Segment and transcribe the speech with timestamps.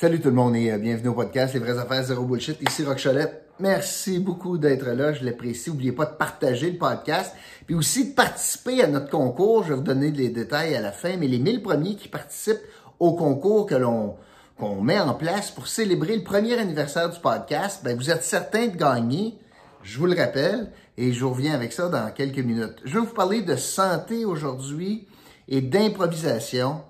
[0.00, 2.62] Salut tout le monde et euh, bienvenue au podcast Les vraies affaires zéro bullshit.
[2.62, 3.48] Ici Rock Cholette.
[3.58, 5.70] Merci beaucoup d'être là, je l'apprécie.
[5.70, 7.34] N'oubliez pas de partager le podcast,
[7.66, 9.64] puis aussi de participer à notre concours.
[9.64, 12.62] Je vais vous donner les détails à la fin, mais les 1000 premiers qui participent
[13.00, 14.14] au concours que l'on
[14.56, 18.68] qu'on met en place pour célébrer le premier anniversaire du podcast, ben vous êtes certains
[18.68, 19.36] de gagner.
[19.82, 22.76] Je vous le rappelle et je reviens avec ça dans quelques minutes.
[22.84, 25.08] Je vais vous parler de santé aujourd'hui
[25.48, 26.82] et d'improvisation.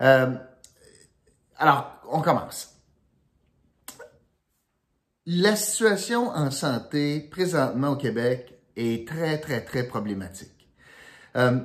[0.00, 0.32] Euh,
[1.58, 2.76] alors, on commence.
[5.26, 10.68] La situation en santé présentement au Québec est très, très, très problématique.
[11.36, 11.60] Euh,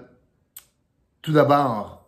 [1.21, 2.07] tout d'abord,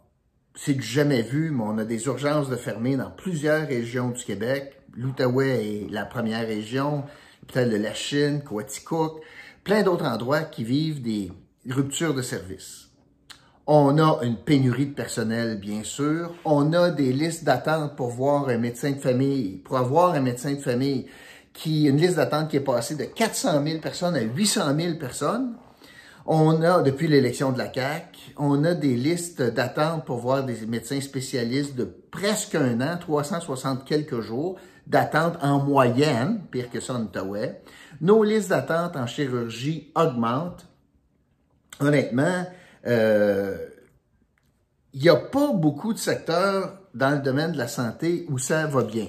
[0.55, 4.23] c'est du jamais vu, mais on a des urgences de fermer dans plusieurs régions du
[4.23, 4.79] Québec.
[4.95, 7.03] L'Outaouais est la première région,
[7.41, 9.21] l'hôpital de la Chine, Coaticook,
[9.63, 11.31] plein d'autres endroits qui vivent des
[11.67, 12.88] ruptures de services.
[13.71, 16.33] On a une pénurie de personnel, bien sûr.
[16.43, 20.53] On a des listes d'attente pour voir un médecin de famille, pour avoir un médecin
[20.53, 21.05] de famille
[21.53, 25.53] qui, une liste d'attente qui est passée de 400 000 personnes à 800 000 personnes.
[26.25, 30.65] On a, depuis l'élection de la CAC, on a des listes d'attente pour voir des
[30.65, 36.95] médecins spécialistes de presque un an, 360 quelques jours d'attente en moyenne, pire que ça
[36.95, 37.61] en Outaouais.
[38.01, 40.65] Nos listes d'attente en chirurgie augmentent.
[41.79, 42.45] Honnêtement,
[42.89, 43.55] euh,
[44.93, 48.65] il n'y a pas beaucoup de secteurs dans le domaine de la santé où ça
[48.65, 49.07] va bien.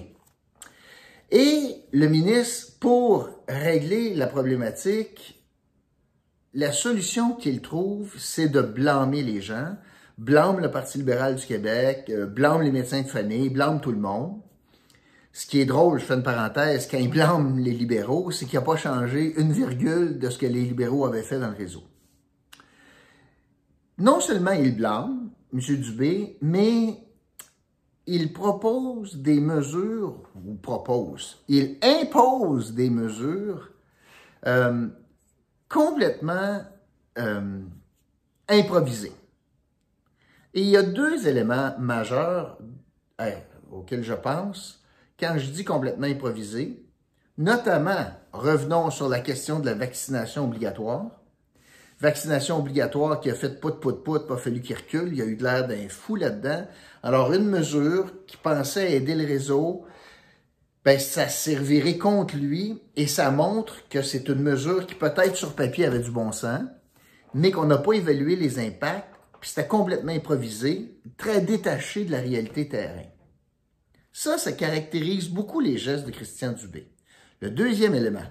[1.31, 5.43] Et le ministre, pour régler la problématique,
[6.53, 9.77] la solution qu'il trouve, c'est de blâmer les gens,
[10.19, 13.99] blâme le Parti libéral du Québec, euh, blâme les médecins de famille, blâme tout le
[13.99, 14.41] monde.
[15.33, 18.59] Ce qui est drôle, je fais une parenthèse, quand il blâme les libéraux, c'est qu'il
[18.59, 21.85] n'a pas changé une virgule de ce que les libéraux avaient fait dans le réseau
[24.01, 25.61] non seulement il blâme M.
[25.61, 26.97] Dubé, mais
[28.07, 33.71] il propose des mesures, ou propose, il impose des mesures
[34.47, 34.89] euh,
[35.69, 36.63] complètement
[37.19, 37.61] euh,
[38.49, 39.13] improvisées.
[40.55, 42.59] Et il y a deux éléments majeurs
[43.71, 44.83] auxquels je pense
[45.19, 46.83] quand je dis complètement improvisé,
[47.37, 51.20] notamment, revenons sur la question de la vaccination obligatoire
[52.01, 55.09] vaccination obligatoire qui a fait pout, pout, pout, pas fallu qu'il recule.
[55.13, 56.67] Il y a eu de l'air d'un fou là-dedans.
[57.03, 59.85] Alors, une mesure qui pensait aider le réseau,
[60.85, 65.55] ben, ça servirait contre lui et ça montre que c'est une mesure qui peut-être sur
[65.55, 66.63] papier avait du bon sens,
[67.35, 72.21] mais qu'on n'a pas évalué les impacts, puis c'était complètement improvisé, très détaché de la
[72.21, 73.05] réalité terrain.
[74.13, 76.91] Ça, ça caractérise beaucoup les gestes de Christian Dubé.
[77.41, 78.27] Le deuxième élément,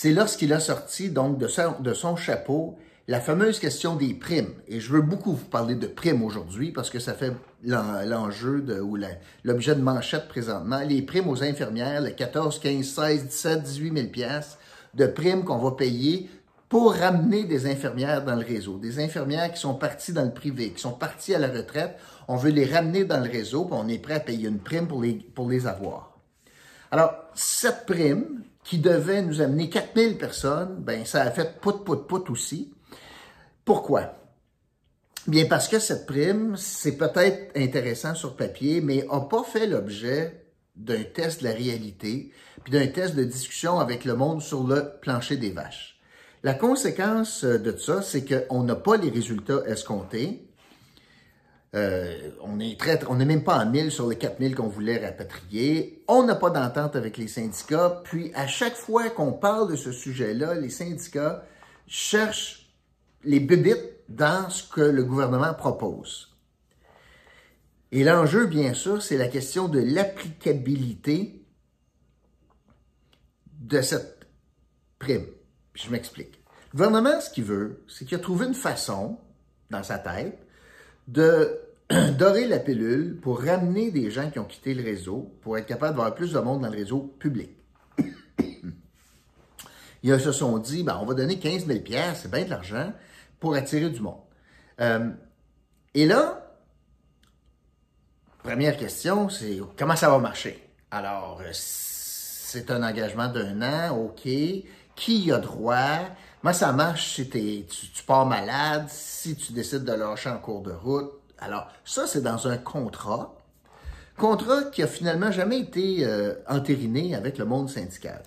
[0.00, 2.78] c'est lorsqu'il a sorti donc de son, chapeau
[3.08, 4.54] la fameuse question des primes.
[4.68, 7.32] Et je veux beaucoup vous parler de primes aujourd'hui parce que ça fait
[7.64, 8.96] l'enjeu de, ou
[9.42, 10.78] l'objet de manchette présentement.
[10.86, 14.58] Les primes aux infirmières, les 14, 15, 16, 17, 18 000 pièces
[14.94, 16.30] de primes qu'on va payer
[16.68, 18.78] pour ramener des infirmières dans le réseau.
[18.78, 21.96] Des infirmières qui sont parties dans le privé, qui sont parties à la retraite.
[22.28, 24.86] On veut les ramener dans le réseau, puis on est prêt à payer une prime
[24.86, 26.16] pour les avoir.
[26.92, 32.06] Alors, cette prime, qui devait nous amener 4000 personnes, ben ça a fait pout, pout,
[32.06, 32.74] pout aussi.
[33.64, 34.14] Pourquoi?
[35.26, 40.44] Bien parce que cette prime, c'est peut-être intéressant sur papier, mais n'a pas fait l'objet
[40.76, 42.30] d'un test de la réalité,
[42.62, 45.98] puis d'un test de discussion avec le monde sur le plancher des vaches.
[46.42, 50.46] La conséquence de ça, c'est qu'on n'a pas les résultats escomptés,
[51.74, 55.04] euh, on est très, on n'est même pas à 1000 sur les 4000 qu'on voulait
[55.04, 56.02] rapatrier.
[56.08, 58.00] On n'a pas d'entente avec les syndicats.
[58.04, 61.44] Puis, à chaque fois qu'on parle de ce sujet-là, les syndicats
[61.86, 62.70] cherchent
[63.24, 66.34] les bébites dans ce que le gouvernement propose.
[67.92, 71.42] Et l'enjeu, bien sûr, c'est la question de l'applicabilité
[73.60, 74.26] de cette
[74.98, 75.26] prime.
[75.74, 76.40] je m'explique.
[76.72, 79.18] Le gouvernement, ce qu'il veut, c'est qu'il a trouvé une façon,
[79.70, 80.38] dans sa tête,
[81.08, 81.58] de
[82.18, 85.96] dorer la pilule pour ramener des gens qui ont quitté le réseau, pour être capable
[85.96, 87.50] d'avoir plus de monde dans le réseau public.
[90.02, 91.80] Ils se sont dit, ben, on va donner 15 000
[92.14, 92.92] c'est bien de l'argent,
[93.40, 94.20] pour attirer du monde.
[94.80, 95.10] Euh,
[95.94, 96.56] et là,
[98.42, 100.62] première question, c'est comment ça va marcher?
[100.90, 104.28] Alors, c'est un engagement d'un an, OK.
[104.94, 106.00] Qui a droit?
[106.42, 110.72] Moi, ça marche si tu, pars malade, si tu décides de lâcher en cours de
[110.72, 113.34] route, alors, ça, c'est dans un contrat.
[114.16, 118.22] Contrat qui a finalement jamais été euh, entériné avec le monde syndical.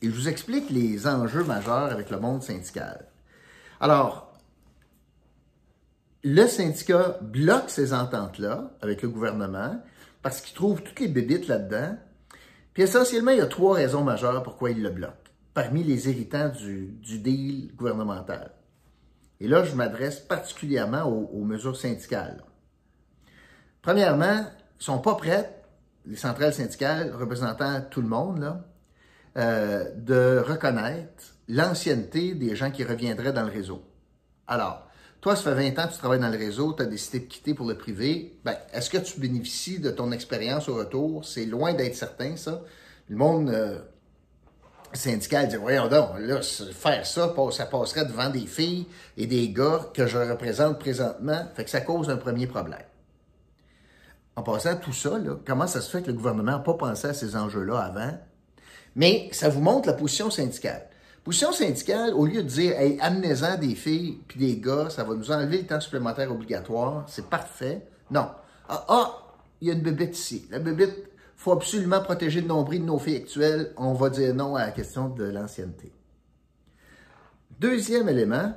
[0.00, 3.06] Et je vous explique les enjeux majeurs avec le monde syndical.
[3.80, 4.32] Alors,
[6.22, 9.80] le syndicat bloque ces ententes-là avec le gouvernement
[10.22, 11.96] parce qu'il trouve toutes les bébites là-dedans.
[12.74, 16.50] Puis essentiellement, il y a trois raisons majeures pourquoi il le bloque, parmi les héritants
[16.50, 18.52] du, deal gouvernemental.
[19.40, 22.44] Et là, je m'adresse particulièrement aux, mesures syndicales.
[23.80, 25.64] Premièrement, ils ne sont pas prêtes,
[26.04, 28.62] les centrales syndicales représentant tout le monde,
[29.38, 33.82] euh, de reconnaître l'ancienneté des gens qui reviendraient dans le réseau.
[34.46, 34.86] Alors,
[35.22, 37.24] toi, ça fait 20 ans que tu travailles dans le réseau, tu as décidé de
[37.24, 38.38] quitter pour le privé.
[38.44, 41.24] Ben, est-ce que tu bénéficies de ton expérience au retour?
[41.24, 42.60] C'est loin d'être certain, ça.
[43.08, 43.78] Le monde euh,
[44.96, 49.90] syndical dit, voyons donc, là, faire ça, ça passerait devant des filles et des gars
[49.94, 51.46] que je représente présentement.
[51.54, 52.82] Fait que ça cause un premier problème.
[54.36, 56.74] En passant à tout ça, là, comment ça se fait que le gouvernement n'a pas
[56.74, 58.18] pensé à ces enjeux-là avant?
[58.94, 60.88] Mais ça vous montre la position syndicale.
[61.24, 65.14] Position syndicale, au lieu de dire hey, amenez-en des filles puis des gars, ça va
[65.14, 67.86] nous enlever le temps supplémentaire obligatoire, c'est parfait.
[68.10, 68.30] Non.
[68.68, 69.22] Ah, ah,
[69.60, 70.46] il y a une bébête ici.
[70.50, 73.72] La bébête, faut absolument protéger le nombril de nos filles actuelles.
[73.76, 75.92] On va dire non à la question de l'ancienneté.
[77.60, 78.54] Deuxième élément,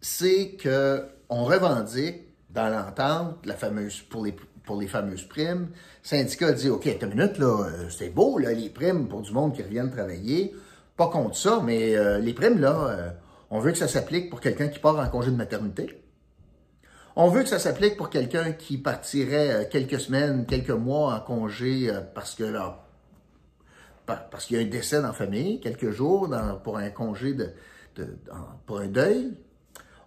[0.00, 4.34] c'est que on revendique dans l'entente la fameuse pour les
[4.64, 5.68] pour les fameuses primes.
[6.04, 9.32] Le syndicat dit OK, une minute là, euh, c'est beau là les primes pour du
[9.32, 10.54] monde qui reviennent travailler
[10.96, 13.10] pas contre ça, mais euh, les primes, là, euh,
[13.50, 16.01] on veut que ça s'applique pour quelqu'un qui part en congé de maternité.
[17.14, 21.20] On veut que ça s'applique pour quelqu'un qui partirait euh, quelques semaines, quelques mois en
[21.20, 22.86] congé parce que là,
[24.06, 26.28] parce qu'il y a un décès dans la famille, quelques jours
[26.64, 27.52] pour un congé de,
[28.66, 29.32] pour un deuil.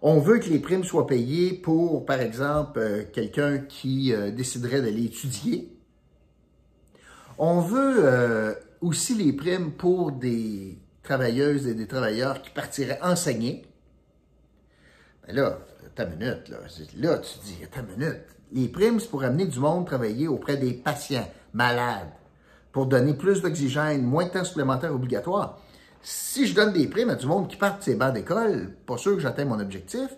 [0.02, 5.72] On veut que les primes soient payées pour, par exemple, quelqu'un qui déciderait d'aller étudier.
[7.38, 13.64] On veut aussi les primes pour des travailleuses et des travailleurs qui partiraient enseigner.
[15.26, 15.58] Ben là,
[15.96, 16.58] ta minute, là.
[16.98, 18.20] Là, tu dis, ta minute.
[18.52, 22.12] Les primes, c'est pour amener du monde travailler auprès des patients malades,
[22.70, 25.58] pour donner plus d'oxygène, moins de temps supplémentaire obligatoire.
[26.02, 28.96] Si je donne des primes à du monde qui part de ses bancs d'école, pas
[28.96, 30.08] sûr que j'atteins mon objectif.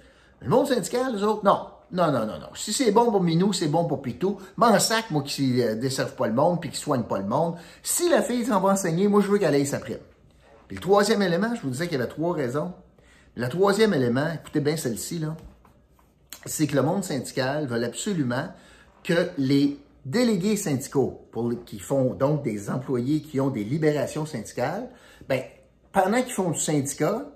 [0.40, 1.68] Le monde syndical, les autres, non.
[1.90, 2.50] Non, non, non, non.
[2.54, 4.36] Si c'est bon pour Minou, c'est bon pour Pitou.
[4.56, 7.24] M'en sac, moi, qui ne euh, desserve pas le monde puis qui soigne pas le
[7.24, 7.54] monde.
[7.82, 9.96] Si la fille s'en va enseigner, moi, je veux qu'elle aille sa prime.
[10.66, 12.74] Puis le troisième élément, je vous disais qu'il y avait trois raisons.
[13.36, 15.34] Le troisième élément, écoutez bien celle-ci, là,
[16.46, 18.48] c'est que le monde syndical veut absolument
[19.04, 21.28] que les délégués syndicaux,
[21.66, 24.88] qui font donc des employés qui ont des libérations syndicales,
[25.28, 25.42] ben,
[25.92, 27.26] pendant qu'ils font du syndicat,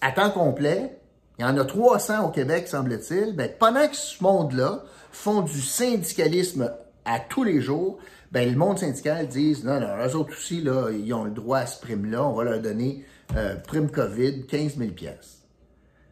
[0.00, 0.98] à temps complet,
[1.38, 5.60] il y en a 300 au Québec, semble-t-il, ben, pendant que ce monde-là font du
[5.60, 6.72] syndicalisme
[7.04, 7.98] à tous les jours,
[8.30, 11.66] ben, le monde syndical dit non, non, eux autres aussi, ils ont le droit à
[11.66, 13.04] ce prime-là, on va leur donner
[13.36, 14.90] euh, prime COVID, 15 000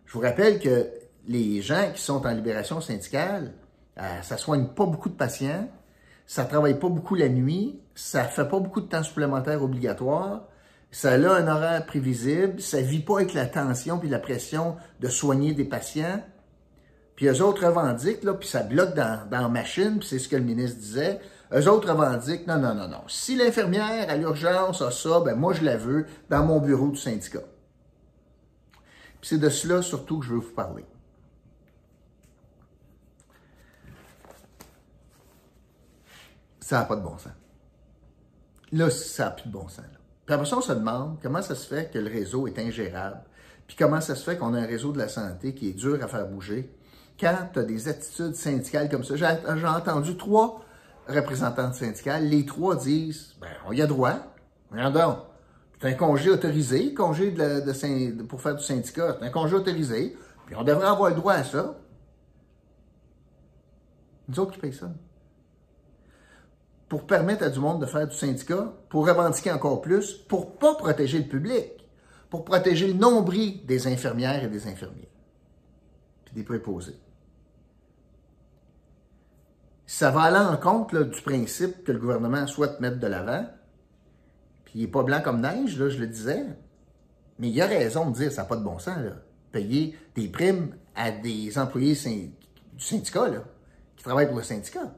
[0.07, 0.89] Je vous rappelle que
[1.27, 3.53] les gens qui sont en libération syndicale,
[3.99, 5.69] euh, ça soigne pas beaucoup de patients,
[6.27, 10.49] ça travaille pas beaucoup la nuit, ça fait pas beaucoup de temps supplémentaire obligatoire,
[10.91, 15.09] ça a un horaire prévisible, ça vit pas avec la tension puis la pression de
[15.09, 16.23] soigner des patients.
[17.15, 20.29] Puis eux autres revendiquent, là, puis ça bloque dans, dans la machine, puis c'est ce
[20.29, 21.21] que le ministre disait.
[21.53, 23.03] Eux autres revendiquent, non, non, non, non.
[23.09, 26.97] Si l'infirmière à l'urgence a ça, ben moi je la veux dans mon bureau du
[26.99, 27.43] syndicat.
[29.21, 30.85] Puis c'est de cela surtout que je veux vous parler.
[36.71, 37.33] Ça n'a pas de bon sens.
[38.71, 39.85] Là, ça n'a plus de bon sens.
[40.25, 43.23] Puis après ça, on se demande comment ça se fait que le réseau est ingérable,
[43.67, 45.99] puis comment ça se fait qu'on a un réseau de la santé qui est dur
[46.01, 46.73] à faire bouger.
[47.19, 50.65] Quand tu as des attitudes syndicales comme ça, j'ai entendu trois
[51.09, 54.33] représentants syndicales, les trois disent, ben, on y a droit,
[54.71, 55.25] regardons,
[55.81, 60.55] c'est un congé autorisé, congé de, pour faire du syndicat, c'est un congé autorisé, puis
[60.55, 61.75] on devrait avoir le droit à ça.
[64.29, 64.93] Nous autres qui payons ça
[66.91, 70.75] pour permettre à du monde de faire du syndicat, pour revendiquer encore plus, pour pas
[70.75, 71.71] protéger le public,
[72.29, 75.09] pour protéger le nombril des infirmières et des infirmiers,
[76.25, 76.99] puis des préposés.
[79.87, 83.47] Ça va aller en du principe que le gouvernement souhaite mettre de l'avant,
[84.65, 86.45] puis il n'est pas blanc comme neige, je le disais,
[87.39, 89.13] mais il a raison de dire ça n'a pas de bon sens, là.
[89.53, 93.27] payer des primes à des employés du syndicat,
[93.97, 94.93] qui travaillent pour le syndicat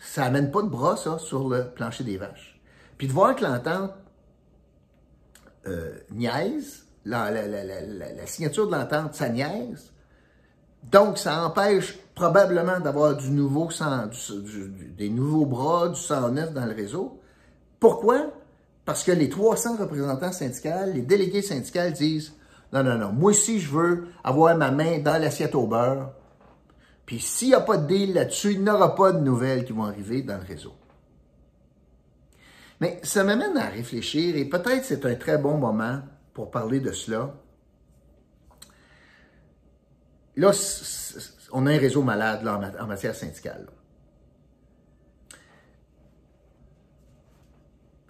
[0.00, 2.60] ça amène pas de bras, ça, sur le plancher des vaches.
[2.98, 3.92] Puis de voir que l'entente
[5.66, 7.30] euh, niaise, la,
[8.26, 9.92] signature de l'entente, ça niaise.
[10.90, 13.68] Donc, ça empêche probablement d'avoir du nouveau
[14.96, 17.20] des nouveaux bras, du sang neuf dans le réseau.
[17.78, 18.30] Pourquoi?
[18.84, 22.32] Parce que les 300 représentants syndicaux, les délégués syndicaux disent
[22.72, 23.12] Non, non, non.
[23.12, 26.12] Moi aussi, je veux avoir ma main dans l'assiette au beurre.
[27.10, 29.72] Puis s'il n'y a pas de deal là-dessus, il n'y aura pas de nouvelles qui
[29.72, 30.76] vont arriver dans le réseau.
[32.80, 36.02] Mais ça m'amène à réfléchir et peut-être c'est un très bon moment
[36.34, 37.34] pour parler de cela.
[40.36, 40.52] Là,
[41.50, 43.66] on a un réseau malade en matière syndicale.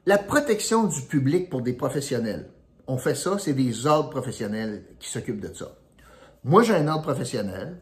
[0.05, 2.51] La protection du public pour des professionnels.
[2.87, 5.75] On fait ça, c'est des ordres professionnels qui s'occupent de ça.
[6.45, 7.81] Moi, j'ai un ordre professionnel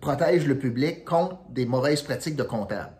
[0.00, 2.92] protège le public contre des mauvaises pratiques de comptable.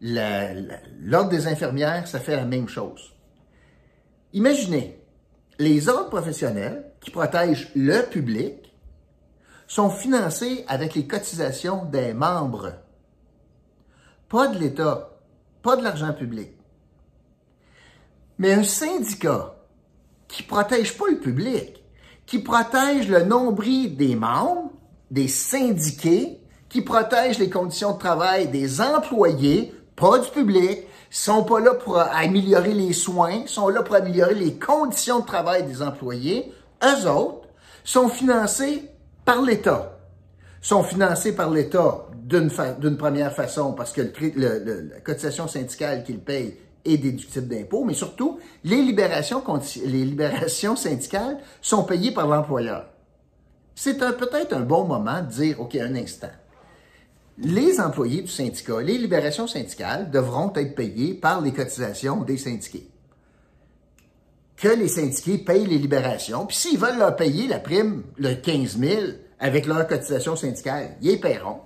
[0.00, 3.14] L'ordre des infirmières, ça fait la même chose.
[4.32, 5.02] Imaginez,
[5.58, 8.72] les ordres professionnels qui protègent le public
[9.66, 12.72] sont financés avec les cotisations des membres,
[14.28, 15.18] pas de l'État,
[15.62, 16.52] pas de l'argent public.
[18.38, 19.56] Mais un syndicat
[20.28, 21.82] qui protège pas le public,
[22.24, 24.72] qui protège le nombril des membres,
[25.10, 31.60] des syndiqués, qui protègent les conditions de travail des employés, pas du public, sont pas
[31.60, 36.52] là pour améliorer les soins, sont là pour améliorer les conditions de travail des employés.
[36.84, 37.48] Eux autres
[37.84, 38.84] sont financés
[39.24, 39.98] par l'État.
[40.60, 46.58] Sont financés par l'État d'une première façon parce que le, la cotisation syndicale qu'ils payent
[46.84, 49.42] est déductible d'impôts, mais surtout, les libérations,
[49.84, 52.84] les libérations syndicales sont payées par l'employeur
[53.80, 56.32] c'est peut-être un bon moment de dire, OK, un instant.
[57.38, 62.90] Les employés du syndicat, les libérations syndicales devront être payés par les cotisations des syndiqués.
[64.56, 68.78] Que les syndiqués payent les libérations, puis s'ils veulent leur payer la prime, le 15
[68.80, 69.02] 000,
[69.38, 71.60] avec leur cotisation syndicale, ils les paieront.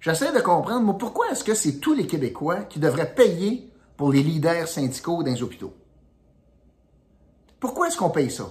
[0.00, 4.10] J'essaie de comprendre, moi, pourquoi est-ce que c'est tous les Québécois qui devraient payer pour
[4.10, 5.74] les leaders syndicaux dans les hôpitaux?
[7.60, 8.46] Pourquoi est-ce qu'on paye ça?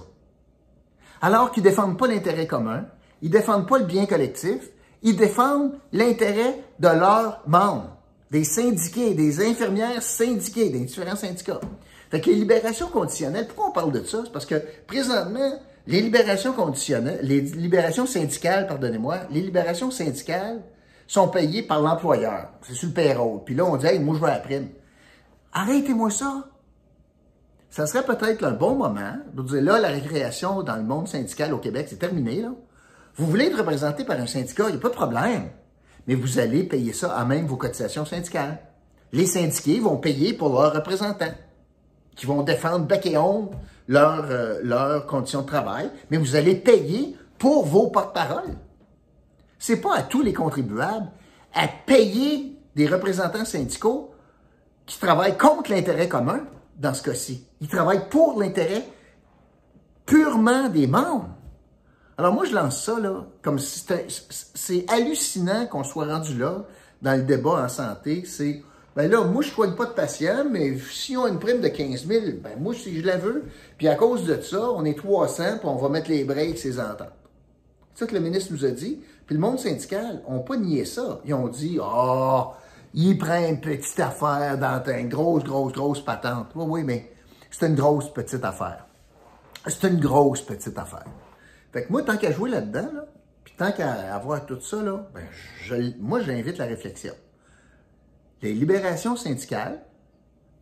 [1.20, 2.84] Alors qu'ils défendent pas l'intérêt commun,
[3.22, 4.70] ils défendent pas le bien collectif,
[5.02, 7.96] ils défendent l'intérêt de leurs membres,
[8.30, 11.60] des syndiqués, des infirmières syndiquées, des différents syndicats.
[12.10, 14.22] Fait que les libérations conditionnelles, pourquoi on parle de ça?
[14.24, 20.62] C'est parce que présentement, les libérations conditionnelles, les libérations syndicales, pardonnez-moi, les libérations syndicales
[21.06, 22.50] sont payées par l'employeur.
[22.62, 23.40] C'est sur le payroll.
[23.44, 24.68] Puis là, on dit, hey, moi, je veux la prime.
[25.52, 26.44] Arrêtez-moi ça
[27.76, 31.52] ça serait peut-être un bon moment de dire là, la récréation dans le monde syndical
[31.52, 32.40] au Québec, c'est terminé.
[32.40, 32.52] Là.
[33.16, 35.50] Vous voulez être représenté par un syndicat, il n'y a pas de problème.
[36.06, 38.60] Mais vous allez payer ça à même vos cotisations syndicales.
[39.12, 41.34] Les syndiqués vont payer pour leurs représentants,
[42.14, 43.54] qui vont défendre bec et ongle
[43.88, 48.56] leurs euh, conditions de travail, mais vous allez payer pour vos porte-paroles.
[49.58, 51.10] C'est pas à tous les contribuables
[51.52, 54.14] à payer des représentants syndicaux
[54.86, 56.40] qui travaillent contre l'intérêt commun
[56.76, 57.46] dans ce cas-ci.
[57.60, 58.86] Ils travaillent pour l'intérêt
[60.04, 61.28] purement des membres.
[62.18, 63.84] Alors moi, je lance ça, là, comme si
[64.54, 66.64] c'est hallucinant qu'on soit rendu là,
[67.02, 68.24] dans le débat en santé.
[68.24, 68.62] C'est,
[68.94, 71.60] ben là, moi, je ne soigne pas de patients, mais si on a une prime
[71.60, 73.44] de 15 000, ben moi, si je la veux,
[73.76, 76.80] puis à cause de ça, on est 300, puis on va mettre les breaks, ces
[76.80, 77.12] ententes.
[77.94, 79.00] C'est ça que le ministre nous a dit.
[79.26, 81.20] Puis le monde syndical n'a pas nié ça.
[81.24, 82.54] Ils ont dit, ah, oh,
[82.98, 86.48] il prend une petite affaire dans une grosse, grosse, grosse patente.
[86.54, 87.12] Oui, oui, mais
[87.50, 88.86] c'est une grosse petite affaire.
[89.66, 91.04] C'est une grosse petite affaire.
[91.72, 93.06] Fait que moi, tant qu'à jouer là-dedans, là,
[93.44, 97.12] puis tant qu'à avoir tout ça, là, ben, moi, j'invite la réflexion.
[98.40, 99.82] Les libérations syndicales,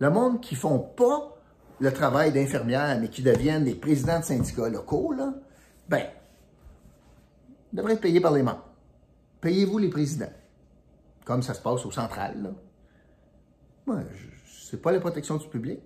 [0.00, 1.36] le monde qui font pas
[1.78, 5.34] le travail d'infirmière, mais qui deviennent des présidents de syndicats locaux, là,
[5.88, 6.04] ben,
[7.72, 8.66] devraient être payés par les membres.
[9.40, 10.32] Payez-vous les présidents
[11.24, 12.54] comme ça se passe au central.
[13.86, 14.02] Là.
[14.46, 15.80] c'est pas la protection du public.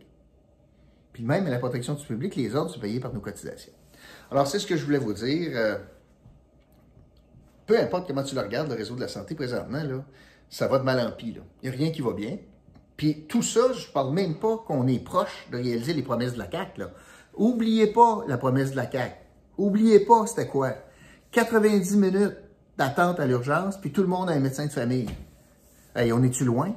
[1.12, 3.72] Puis même la protection du public, les ordres sont payés par nos cotisations.
[4.30, 5.50] Alors, c'est ce que je voulais vous dire.
[5.54, 5.78] Euh,
[7.66, 10.04] peu importe comment tu le regardes, le réseau de la santé présentement, là,
[10.48, 11.36] ça va de mal en pis.
[11.62, 12.38] Il n'y a rien qui va bien.
[12.96, 16.32] Puis tout ça, je ne parle même pas qu'on est proche de réaliser les promesses
[16.32, 16.84] de la CAQ.
[17.34, 19.14] Oubliez pas la promesse de la CAQ.
[19.58, 20.72] Oubliez pas, c'était quoi?
[21.32, 22.36] 90 minutes
[22.76, 25.08] d'attente à l'urgence, puis tout le monde a un médecin de famille.
[25.94, 26.74] Hey, on est-tu loin?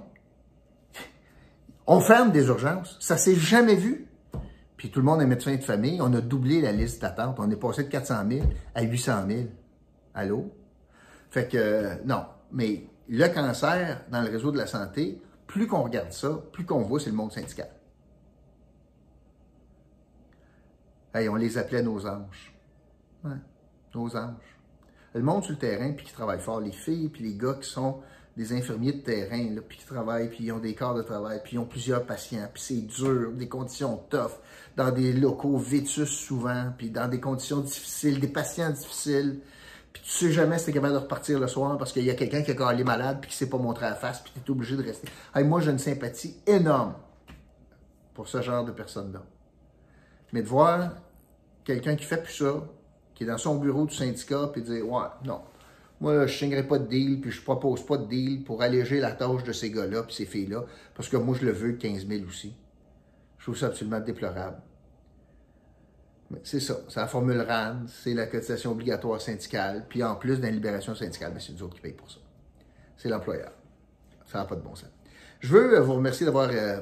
[1.88, 2.98] On ferme des urgences.
[3.00, 4.08] Ça s'est jamais vu.
[4.78, 6.02] Puis tout le monde est médecin de famille.
[6.02, 7.38] On a doublé la liste d'attente.
[7.40, 9.42] On est passé de 400 000 à 800 000.
[10.14, 10.52] Allô?
[11.30, 12.26] Fait que, non.
[12.52, 16.82] Mais le cancer dans le réseau de la santé, plus qu'on regarde ça, plus qu'on
[16.82, 17.70] voit, c'est le monde syndical.
[21.14, 22.56] Hey, on les appelait nos anges.
[23.24, 23.36] Ouais,
[23.94, 24.58] nos anges.
[25.14, 27.70] Le monde sur le terrain, puis qui travaille fort, les filles, puis les gars qui
[27.70, 28.00] sont
[28.38, 31.42] des infirmiers de terrain, là, puis qui travaillent, puis ils ont des corps de travail,
[31.44, 34.40] puis ils ont plusieurs patients, puis c'est dur, des conditions tough,
[34.78, 39.42] dans des locaux vétus souvent, puis dans des conditions difficiles, des patients difficiles,
[39.92, 42.10] puis tu sais jamais si tu es capable de repartir le soir parce qu'il y
[42.10, 44.32] a quelqu'un qui a calé malade, puis qui s'est pas montré à la face, puis
[44.34, 45.08] tu es obligé de rester.
[45.44, 46.94] moi, j'ai une sympathie énorme
[48.14, 49.22] pour ce genre de personnes-là.
[50.32, 50.92] Mais de voir
[51.66, 52.64] quelqu'un qui fait plus ça,
[53.14, 55.42] qui est dans son bureau du syndicat, puis dire Ouais, non,
[56.02, 58.64] moi, je ne signerai pas de deal, puis je ne propose pas de deal pour
[58.64, 60.66] alléger la tâche de ces gars-là, puis ces filles-là,
[60.96, 62.56] parce que moi, je le veux 15 000 aussi.
[63.38, 64.58] Je trouve ça absolument déplorable.
[66.44, 70.52] C'est ça, c'est la formule RAN, c'est la cotisation obligatoire syndicale, puis en plus d'une
[70.52, 72.20] libération syndicale, mais c'est nous autres qui payent pour ça.
[72.98, 73.52] C'est l'employeur.
[74.26, 74.90] Ça n'a pas de bon sens.
[75.40, 76.82] Je veux vous remercier d'avoir euh,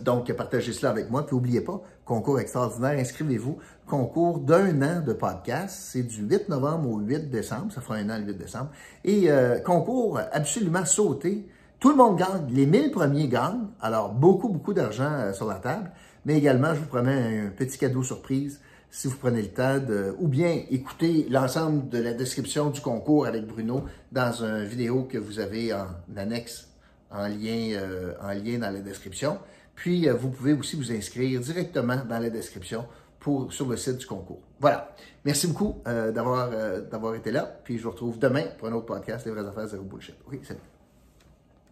[0.00, 1.26] donc, partagez cela avec moi.
[1.26, 3.58] Puis, n'oubliez pas, concours extraordinaire, inscrivez-vous.
[3.86, 5.76] Concours d'un an de podcast.
[5.90, 7.72] C'est du 8 novembre au 8 décembre.
[7.72, 8.70] Ça fera un an le 8 décembre.
[9.04, 11.46] Et euh, concours absolument sauté.
[11.78, 12.46] Tout le monde gagne.
[12.50, 13.66] Les 1000 premiers gagnent.
[13.80, 15.90] Alors, beaucoup, beaucoup d'argent euh, sur la table.
[16.24, 20.14] Mais également, je vous promets un petit cadeau surprise si vous prenez le temps de,
[20.18, 25.16] ou bien écouter l'ensemble de la description du concours avec Bruno dans une vidéo que
[25.16, 26.68] vous avez en annexe,
[27.10, 29.38] en lien, euh, en lien dans la description.
[29.74, 32.86] Puis, euh, vous pouvez aussi vous inscrire directement dans la description
[33.18, 34.40] pour, sur le site du concours.
[34.60, 34.94] Voilà.
[35.24, 37.60] Merci beaucoup euh, d'avoir, euh, d'avoir été là.
[37.64, 40.16] Puis, je vous retrouve demain pour un autre podcast, Les vraies affaires zéro bullshit.
[40.30, 40.71] Oui, salut.